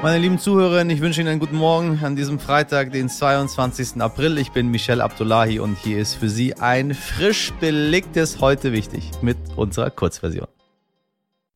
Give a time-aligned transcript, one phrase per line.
[0.00, 4.00] Meine lieben Zuhörerinnen, ich wünsche Ihnen einen guten Morgen an diesem Freitag, den 22.
[4.00, 4.38] April.
[4.38, 9.36] Ich bin Michel Abdullahi und hier ist für Sie ein frisch belegtes Heute wichtig mit
[9.56, 10.46] unserer Kurzversion.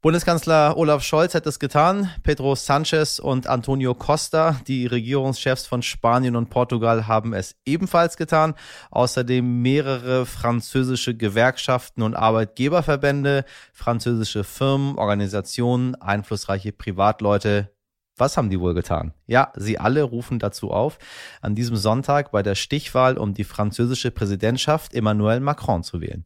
[0.01, 2.11] Bundeskanzler Olaf Scholz hat es getan.
[2.25, 8.55] Pedro Sanchez und Antonio Costa, die Regierungschefs von Spanien und Portugal, haben es ebenfalls getan.
[8.91, 17.72] Außerdem mehrere französische Gewerkschaften und Arbeitgeberverbände, französische Firmen, Organisationen, einflussreiche Privatleute
[18.17, 19.13] was haben die wohl getan?
[19.27, 20.99] Ja, sie alle rufen dazu auf,
[21.41, 26.25] an diesem Sonntag bei der Stichwahl um die französische Präsidentschaft Emmanuel Macron zu wählen.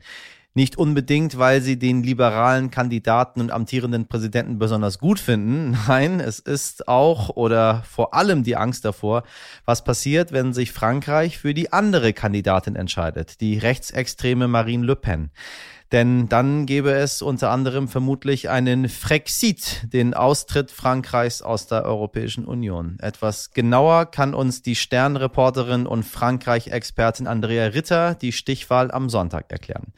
[0.57, 5.77] Nicht unbedingt, weil sie den liberalen Kandidaten und amtierenden Präsidenten besonders gut finden.
[5.87, 9.25] Nein, es ist auch oder vor allem die Angst davor,
[9.67, 15.31] was passiert, wenn sich Frankreich für die andere Kandidatin entscheidet, die rechtsextreme Marine Le Pen.
[15.93, 22.45] Denn dann gäbe es unter anderem vermutlich einen Frexit, den Austritt Frankreichs aus der Europäischen
[22.45, 22.99] Union.
[23.01, 29.93] Etwas genauer kann uns die Sternreporterin und Frankreich-Expertin Andrea Ritter die Stichwahl am Sonntag erklären.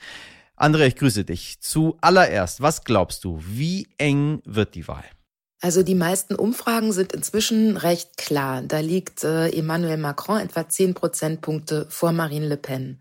[0.56, 1.60] Andrea, ich grüße dich.
[1.60, 5.04] Zuallererst, was glaubst du, wie eng wird die Wahl?
[5.60, 8.62] Also die meisten Umfragen sind inzwischen recht klar.
[8.62, 13.00] Da liegt äh, Emmanuel Macron etwa zehn Prozentpunkte vor Marine Le Pen.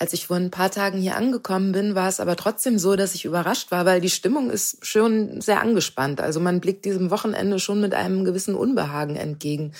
[0.00, 3.14] Als ich vor ein paar Tagen hier angekommen bin, war es aber trotzdem so, dass
[3.14, 6.20] ich überrascht war, weil die Stimmung ist schon sehr angespannt.
[6.20, 9.72] Also man blickt diesem Wochenende schon mit einem gewissen Unbehagen entgegen.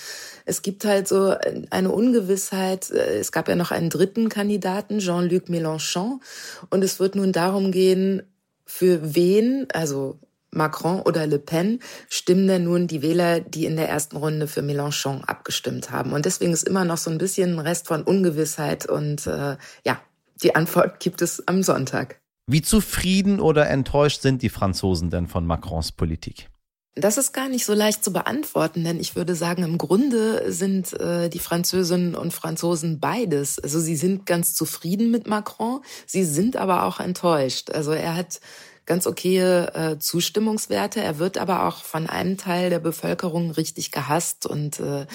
[0.45, 1.35] Es gibt halt so
[1.71, 2.89] eine Ungewissheit.
[2.89, 6.21] Es gab ja noch einen dritten Kandidaten, Jean-Luc Mélenchon.
[6.69, 8.23] Und es wird nun darum gehen,
[8.65, 10.19] für wen, also
[10.53, 14.61] Macron oder Le Pen, stimmen denn nun die Wähler, die in der ersten Runde für
[14.61, 16.13] Mélenchon abgestimmt haben.
[16.13, 20.01] Und deswegen ist immer noch so ein bisschen ein Rest von Ungewissheit und äh, ja,
[20.41, 22.19] die Antwort gibt es am Sonntag.
[22.47, 26.49] Wie zufrieden oder enttäuscht sind die Franzosen denn von Macrons Politik?
[26.95, 30.93] Das ist gar nicht so leicht zu beantworten, denn ich würde sagen, im Grunde sind
[30.99, 33.57] äh, die Französinnen und Franzosen beides.
[33.57, 37.71] Also sie sind ganz zufrieden mit Macron, sie sind aber auch enttäuscht.
[37.71, 38.41] Also er hat
[38.85, 41.01] ganz okay äh, Zustimmungswerte.
[41.01, 44.45] Er wird aber auch von einem Teil der Bevölkerung richtig gehasst.
[44.45, 45.05] Und äh,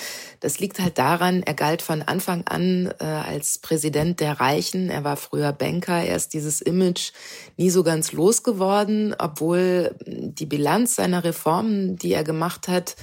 [0.40, 4.90] das liegt halt daran, er galt von Anfang an äh, als Präsident der Reichen.
[4.90, 6.02] Er war früher Banker.
[6.02, 7.12] Er ist dieses Image
[7.56, 12.96] nie so ganz losgeworden, obwohl die Bilanz seiner Reformen, die er gemacht hat,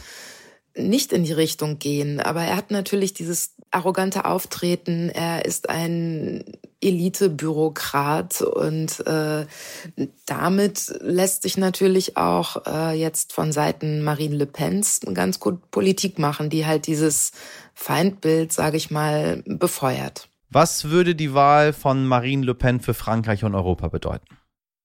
[0.78, 2.20] nicht in die Richtung gehen.
[2.20, 5.10] Aber er hat natürlich dieses arrogante Auftreten.
[5.10, 6.44] Er ist ein
[6.82, 9.46] Elite-Bürokrat und äh,
[10.26, 16.20] damit lässt sich natürlich auch äh, jetzt von Seiten Marine Le Pens ganz gut Politik
[16.20, 17.32] machen, die halt dieses
[17.74, 20.30] Feindbild, sage ich mal, befeuert.
[20.50, 24.26] Was würde die Wahl von Marine Le Pen für Frankreich und Europa bedeuten?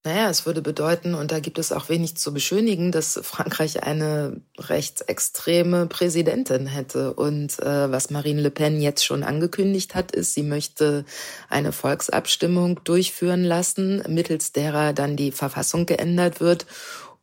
[0.03, 4.41] Naja, es würde bedeuten, und da gibt es auch wenig zu beschönigen, dass Frankreich eine
[4.59, 7.13] rechtsextreme Präsidentin hätte.
[7.13, 11.05] Und äh, was Marine Le Pen jetzt schon angekündigt hat, ist, sie möchte
[11.51, 16.65] eine Volksabstimmung durchführen lassen, mittels derer dann die Verfassung geändert wird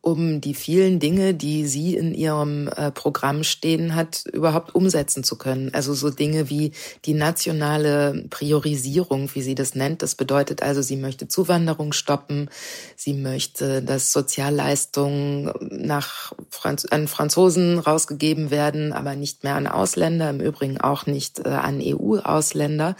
[0.00, 5.36] um die vielen Dinge, die sie in ihrem äh, Programm stehen hat, überhaupt umsetzen zu
[5.36, 5.74] können.
[5.74, 6.72] Also so Dinge wie
[7.04, 10.02] die nationale Priorisierung, wie sie das nennt.
[10.02, 12.48] Das bedeutet also, sie möchte Zuwanderung stoppen,
[12.94, 20.30] sie möchte, dass Sozialleistungen nach Franz an Franzosen rausgegeben werden, aber nicht mehr an Ausländer,
[20.30, 22.94] im Übrigen auch nicht äh, an EU-Ausländer.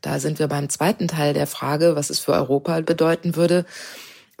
[0.00, 3.64] Da sind wir beim zweiten Teil der Frage, was es für Europa bedeuten würde.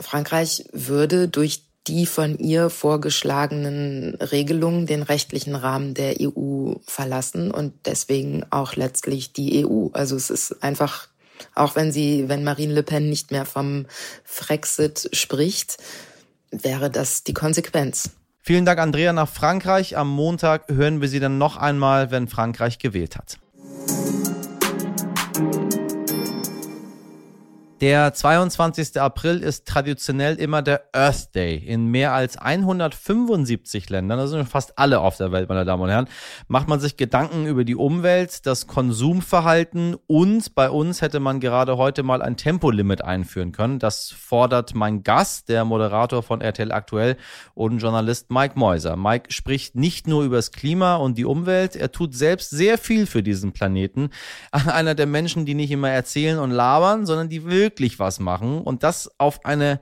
[0.00, 7.74] Frankreich würde durch die von ihr vorgeschlagenen Regelungen den rechtlichen Rahmen der EU verlassen und
[7.84, 9.88] deswegen auch letztlich die EU.
[9.92, 11.08] Also es ist einfach,
[11.56, 13.86] auch wenn sie, wenn Marine Le Pen nicht mehr vom
[14.22, 15.78] Frexit spricht,
[16.52, 18.10] wäre das die Konsequenz.
[18.40, 19.96] Vielen Dank, Andrea, nach Frankreich.
[19.96, 23.38] Am Montag hören wir Sie dann noch einmal, wenn Frankreich gewählt hat.
[27.80, 29.00] Der 22.
[29.00, 31.56] April ist traditionell immer der Earth Day.
[31.56, 35.88] In mehr als 175 Ländern, das sind fast alle auf der Welt, meine Damen und
[35.88, 36.06] Herren,
[36.46, 41.78] macht man sich Gedanken über die Umwelt, das Konsumverhalten und bei uns hätte man gerade
[41.78, 43.78] heute mal ein Tempolimit einführen können.
[43.78, 47.16] Das fordert mein Gast, der Moderator von RTL Aktuell
[47.54, 48.96] und Journalist Mike Meuser.
[48.96, 53.06] Mike spricht nicht nur über das Klima und die Umwelt, er tut selbst sehr viel
[53.06, 54.10] für diesen Planeten.
[54.50, 58.60] Einer der Menschen, die nicht immer erzählen und labern, sondern die wirklich wirklich was machen
[58.60, 59.80] und das auf eine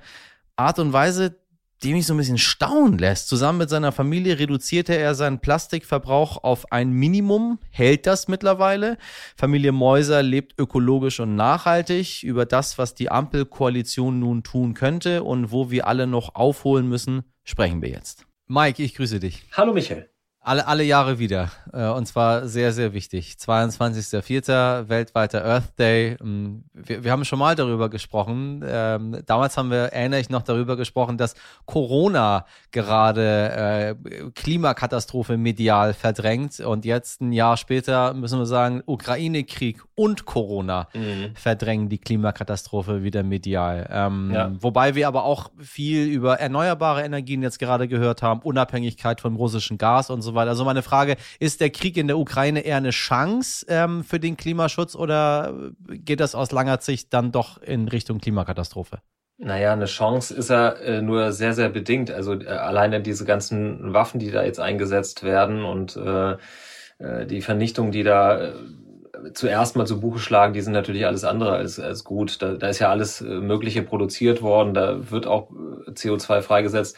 [0.56, 1.38] Art und Weise,
[1.82, 3.28] die mich so ein bisschen staunen lässt.
[3.28, 8.98] Zusammen mit seiner Familie reduzierte er seinen Plastikverbrauch auf ein Minimum, hält das mittlerweile.
[9.36, 12.24] Familie Mäuser lebt ökologisch und nachhaltig.
[12.24, 17.22] Über das, was die Ampelkoalition nun tun könnte und wo wir alle noch aufholen müssen,
[17.44, 18.26] sprechen wir jetzt.
[18.48, 19.44] Mike, ich grüße dich.
[19.52, 20.10] Hallo Michael.
[20.48, 21.50] Alle, alle Jahre wieder.
[21.74, 23.36] Äh, und zwar sehr, sehr wichtig.
[23.38, 24.88] 22.04.
[24.88, 26.16] weltweiter Earth Day.
[26.22, 28.64] Ähm, wir, wir haben schon mal darüber gesprochen.
[28.66, 31.34] Ähm, damals haben wir, erinnere ich noch, darüber gesprochen, dass
[31.66, 36.60] Corona gerade äh, Klimakatastrophe medial verdrängt.
[36.60, 41.34] Und jetzt, ein Jahr später, müssen wir sagen, Ukraine-Krieg und Corona mhm.
[41.34, 43.86] verdrängen die Klimakatastrophe wieder medial.
[43.92, 44.50] Ähm, ja.
[44.58, 49.76] Wobei wir aber auch viel über erneuerbare Energien jetzt gerade gehört haben, Unabhängigkeit vom russischen
[49.76, 50.50] Gas und so weiter weiter.
[50.50, 54.36] Also meine Frage, ist der Krieg in der Ukraine eher eine Chance ähm, für den
[54.36, 55.52] Klimaschutz oder
[55.88, 59.00] geht das aus langer Sicht dann doch in Richtung Klimakatastrophe?
[59.40, 62.10] Naja, eine Chance ist er äh, nur sehr, sehr bedingt.
[62.10, 66.32] Also äh, alleine diese ganzen Waffen, die da jetzt eingesetzt werden und äh,
[66.98, 68.52] äh die Vernichtung, die da äh,
[69.34, 72.42] zuerst mal zu Buche schlagen, die sind natürlich alles andere als, als gut.
[72.42, 75.50] Da, da ist ja alles äh, Mögliche produziert worden, da wird auch
[75.86, 76.96] CO2 freigesetzt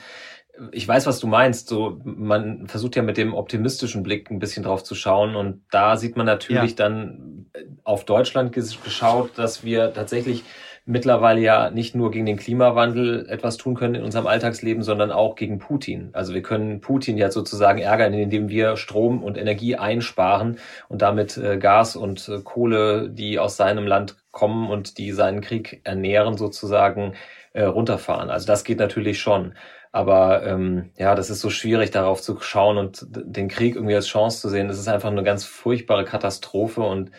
[0.73, 1.69] ich weiß, was du meinst.
[1.69, 5.37] So, man versucht ja mit dem optimistischen Blick ein bisschen drauf zu schauen.
[5.37, 6.77] Und da sieht man natürlich ja.
[6.77, 7.47] dann
[7.85, 10.45] auf Deutschland geschaut, dass wir tatsächlich
[10.87, 15.37] mittlerweile ja nicht nur gegen den Klimawandel etwas tun können in unserem Alltagsleben, sondern auch
[15.37, 16.11] gegen Putin.
[16.13, 20.59] Also wir können Putin ja sozusagen ärgern, indem wir Strom und Energie einsparen
[20.89, 25.41] und damit äh, Gas und äh, Kohle, die aus seinem Land kommen und die seinen
[25.41, 27.15] Krieg ernähren, sozusagen
[27.53, 28.31] äh, runterfahren.
[28.31, 29.55] Also das geht natürlich schon.
[29.93, 34.07] Aber ähm, ja, das ist so schwierig, darauf zu schauen und den Krieg irgendwie als
[34.07, 34.69] Chance zu sehen.
[34.69, 37.11] Das ist einfach eine ganz furchtbare Katastrophe und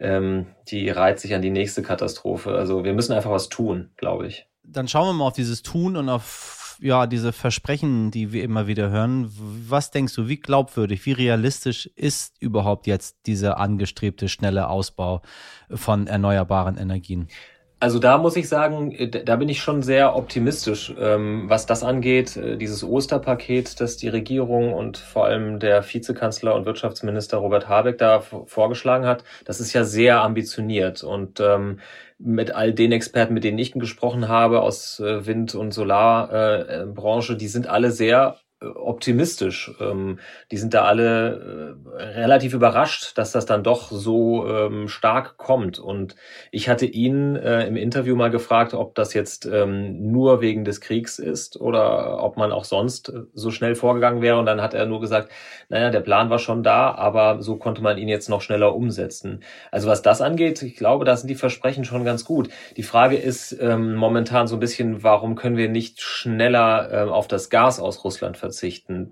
[0.00, 2.52] ähm, die reiht sich an die nächste Katastrophe.
[2.52, 4.48] Also wir müssen einfach was tun, glaube ich.
[4.64, 8.66] Dann schauen wir mal auf dieses Tun und auf ja, diese Versprechen, die wir immer
[8.66, 9.32] wieder hören.
[9.38, 15.22] Was denkst du, wie glaubwürdig, wie realistisch ist überhaupt jetzt dieser angestrebte schnelle Ausbau
[15.70, 17.28] von erneuerbaren Energien?
[17.78, 21.82] Also da muss ich sagen, äh, da bin ich schon sehr optimistisch, ähm, was das
[21.84, 22.36] angeht.
[22.36, 27.98] Äh, dieses Osterpaket, das die Regierung und vor allem der Vizekanzler und Wirtschaftsminister Robert Habeck
[27.98, 31.04] da vorgeschlagen hat, das ist ja sehr ambitioniert.
[31.04, 31.80] Und ähm,
[32.18, 37.48] mit all den Experten, mit denen ich gesprochen habe aus äh, Wind- und Solarbranche, die
[37.48, 38.38] sind alle sehr
[38.74, 39.72] optimistisch.
[39.80, 40.18] Ähm,
[40.50, 45.78] die sind da alle äh, relativ überrascht, dass das dann doch so ähm, stark kommt.
[45.78, 46.16] Und
[46.50, 50.80] ich hatte ihn äh, im Interview mal gefragt, ob das jetzt ähm, nur wegen des
[50.80, 54.38] Kriegs ist oder ob man auch sonst äh, so schnell vorgegangen wäre.
[54.38, 55.30] Und dann hat er nur gesagt,
[55.68, 59.42] naja, der Plan war schon da, aber so konnte man ihn jetzt noch schneller umsetzen.
[59.70, 62.48] Also was das angeht, ich glaube, da sind die Versprechen schon ganz gut.
[62.76, 67.28] Die Frage ist ähm, momentan so ein bisschen, warum können wir nicht schneller äh, auf
[67.28, 68.55] das Gas aus Russland verzichten.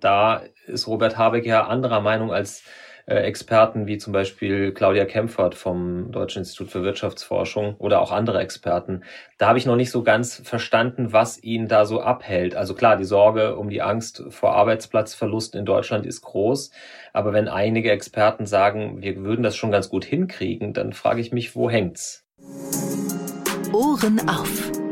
[0.00, 2.64] Da ist Robert Habeck ja anderer Meinung als
[3.06, 8.40] äh, Experten wie zum Beispiel Claudia Kempfert vom Deutschen Institut für Wirtschaftsforschung oder auch andere
[8.40, 9.02] Experten.
[9.38, 12.54] Da habe ich noch nicht so ganz verstanden, was ihn da so abhält.
[12.56, 16.70] Also klar, die Sorge um die Angst vor Arbeitsplatzverlusten in Deutschland ist groß.
[17.12, 21.32] Aber wenn einige Experten sagen, wir würden das schon ganz gut hinkriegen, dann frage ich
[21.32, 22.24] mich, wo hängt's?
[23.72, 24.83] Ohren auf.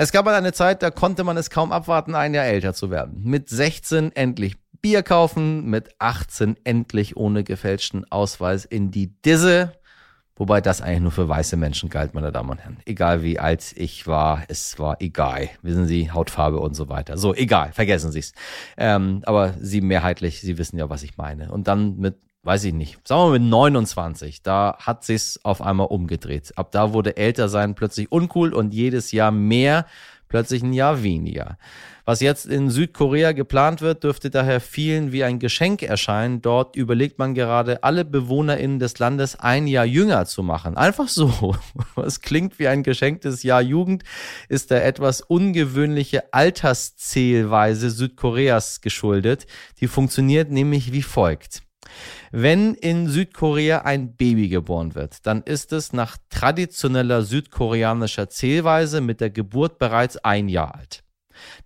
[0.00, 2.88] Es gab mal eine Zeit, da konnte man es kaum abwarten, ein Jahr älter zu
[2.88, 3.20] werden.
[3.24, 9.72] Mit 16 endlich Bier kaufen, mit 18 endlich ohne gefälschten Ausweis in die Disse.
[10.36, 12.76] Wobei das eigentlich nur für weiße Menschen galt, meine Damen und Herren.
[12.86, 15.48] Egal wie alt ich war, es war egal.
[15.62, 17.18] Wissen Sie, Hautfarbe und so weiter.
[17.18, 18.32] So, egal, vergessen Sie es.
[18.76, 21.50] Ähm, aber Sie mehrheitlich, Sie wissen ja, was ich meine.
[21.50, 22.18] Und dann mit
[22.48, 26.50] weiß ich nicht, sagen wir mal mit 29, da hat sich's auf einmal umgedreht.
[26.56, 29.84] Ab da wurde älter sein plötzlich uncool und jedes Jahr mehr
[30.28, 31.58] plötzlich ein Jahr weniger.
[32.06, 36.40] Was jetzt in Südkorea geplant wird, dürfte daher vielen wie ein Geschenk erscheinen.
[36.40, 40.78] Dort überlegt man gerade, alle BewohnerInnen des Landes ein Jahr jünger zu machen.
[40.78, 41.54] Einfach so.
[42.02, 44.04] Es klingt wie ein geschenktes Jahr Jugend,
[44.48, 49.46] ist der etwas ungewöhnliche Alterszählweise Südkoreas geschuldet.
[49.80, 51.67] Die funktioniert nämlich wie folgt.
[52.30, 59.20] Wenn in Südkorea ein Baby geboren wird, dann ist es nach traditioneller südkoreanischer Zählweise mit
[59.20, 61.02] der Geburt bereits ein Jahr alt.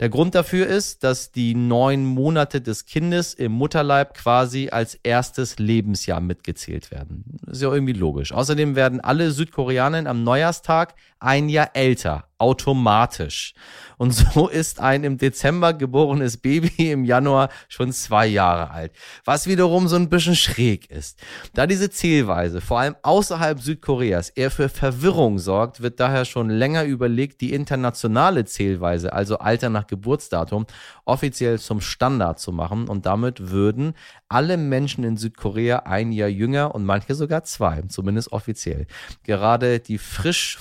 [0.00, 5.58] Der Grund dafür ist, dass die neun Monate des Kindes im Mutterleib quasi als erstes
[5.58, 7.38] Lebensjahr mitgezählt werden.
[7.46, 8.32] Ist ja irgendwie logisch.
[8.32, 13.54] Außerdem werden alle Südkoreaner am Neujahrstag ein Jahr älter automatisch.
[13.98, 18.92] Und so ist ein im Dezember geborenes Baby im Januar schon zwei Jahre alt.
[19.24, 21.20] Was wiederum so ein bisschen schräg ist.
[21.54, 26.84] Da diese Zählweise vor allem außerhalb Südkoreas eher für Verwirrung sorgt, wird daher schon länger
[26.84, 30.66] überlegt, die internationale Zählweise, also Alter nach Geburtsdatum,
[31.04, 32.88] offiziell zum Standard zu machen.
[32.88, 33.94] Und damit würden
[34.28, 38.86] alle Menschen in Südkorea ein Jahr jünger und manche sogar zwei, zumindest offiziell.
[39.22, 40.56] Gerade die frisch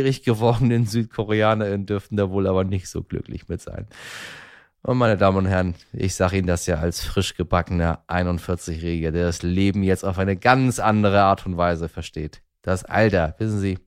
[0.00, 3.86] volljährig gewordenen SüdkoreanerInnen dürften da wohl aber nicht so glücklich mit sein.
[4.82, 9.26] Und meine Damen und Herren, ich sage Ihnen das ja als frisch gebackener 41-Jähriger, der
[9.26, 12.40] das Leben jetzt auf eine ganz andere Art und Weise versteht.
[12.62, 13.78] Das Alter, wissen Sie,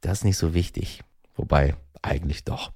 [0.00, 1.00] das ist nicht so wichtig.
[1.34, 2.70] Wobei, eigentlich doch.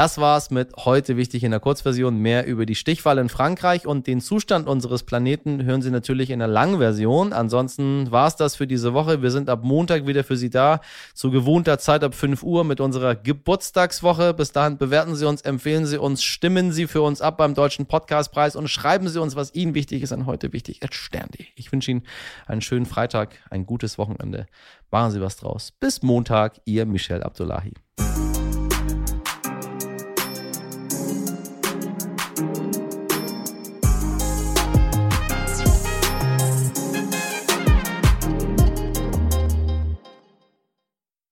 [0.00, 2.16] Das war's mit heute wichtig in der Kurzversion.
[2.16, 6.38] Mehr über die Stichwahl in Frankreich und den Zustand unseres Planeten hören Sie natürlich in
[6.38, 7.34] der Langversion.
[7.34, 9.20] Ansonsten war's das für diese Woche.
[9.20, 10.80] Wir sind ab Montag wieder für Sie da.
[11.12, 14.32] Zu gewohnter Zeit ab 5 Uhr mit unserer Geburtstagswoche.
[14.32, 17.84] Bis dahin bewerten Sie uns, empfehlen Sie uns, stimmen Sie für uns ab beim Deutschen
[17.84, 20.80] Podcastpreis und schreiben Sie uns, was Ihnen wichtig ist an heute wichtig.
[20.90, 21.44] Stern.de.
[21.56, 22.04] Ich wünsche Ihnen
[22.46, 24.46] einen schönen Freitag, ein gutes Wochenende.
[24.90, 25.72] Machen Sie was draus.
[25.72, 27.74] Bis Montag, Ihr Michel Abdullahi.